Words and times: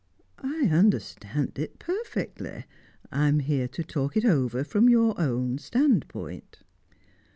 "I 0.43 0.65
understand 0.65 1.59
it 1.59 1.77
perfectly. 1.77 2.65
I 3.11 3.27
am 3.27 3.37
here 3.37 3.67
to 3.67 3.83
talk 3.83 4.17
it 4.17 4.25
over 4.25 4.63
from 4.63 4.89
your 4.89 5.13
own 5.21 5.59
standpoint." 5.59 6.61